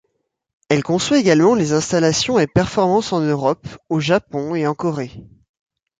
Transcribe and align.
Elle 0.69 0.81
conçoit 0.81 1.19
également 1.19 1.53
les 1.53 1.73
installations 1.73 2.39
et 2.39 2.47
performances 2.47 3.13
en 3.13 3.19
Europe, 3.19 3.67
au 3.89 3.99
Japon 3.99 4.55
et 4.55 4.65
en 4.65 4.73
Corée. 4.73 5.11